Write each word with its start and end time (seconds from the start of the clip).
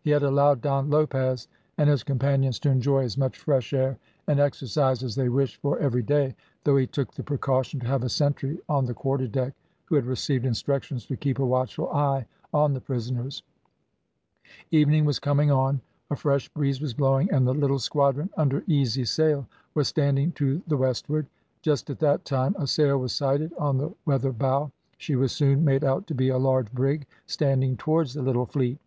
He 0.00 0.10
had 0.10 0.24
allowed 0.24 0.60
Don 0.60 0.90
Lopez 0.90 1.46
and 1.76 1.88
his 1.88 2.02
companions 2.02 2.58
to 2.58 2.68
enjoy 2.68 3.04
as 3.04 3.16
much 3.16 3.38
fresh 3.38 3.72
air 3.72 3.96
and 4.26 4.40
exercise 4.40 5.04
as 5.04 5.14
they 5.14 5.28
wished 5.28 5.62
for 5.62 5.78
every 5.78 6.02
day, 6.02 6.34
though 6.64 6.76
he 6.76 6.84
took 6.84 7.14
the 7.14 7.22
precaution 7.22 7.78
to 7.78 7.86
have 7.86 8.02
a 8.02 8.08
sentry 8.08 8.58
on 8.68 8.86
the 8.86 8.94
quarterdeck, 8.94 9.54
who 9.84 9.94
had 9.94 10.04
received 10.04 10.44
instructions 10.44 11.06
to 11.06 11.16
keep 11.16 11.38
a 11.38 11.46
watchful 11.46 11.88
eye 11.90 12.26
on 12.52 12.72
the 12.74 12.80
prisoners. 12.80 13.44
Evening 14.72 15.04
was 15.04 15.20
coming 15.20 15.52
on, 15.52 15.80
a 16.10 16.16
fresh 16.16 16.48
breeze 16.48 16.80
was 16.80 16.92
blowing, 16.92 17.30
and 17.30 17.46
the 17.46 17.54
little 17.54 17.78
squadron, 17.78 18.30
under 18.36 18.64
easy 18.66 19.04
sail, 19.04 19.46
was 19.74 19.86
standing 19.86 20.32
to 20.32 20.60
the 20.66 20.76
westward. 20.76 21.28
Just 21.62 21.88
at 21.88 22.00
that 22.00 22.24
time 22.24 22.56
a 22.58 22.66
sail 22.66 22.98
was 22.98 23.12
sighted 23.12 23.52
on 23.56 23.78
the 23.78 23.94
weather 24.04 24.32
bow; 24.32 24.72
she 24.96 25.14
was 25.14 25.30
soon 25.30 25.64
made 25.64 25.84
out 25.84 26.08
to 26.08 26.16
be 26.16 26.30
a 26.30 26.36
large 26.36 26.72
brig 26.72 27.06
standing 27.26 27.76
towards 27.76 28.14
the 28.14 28.22
little 28.22 28.46
fleet. 28.46 28.80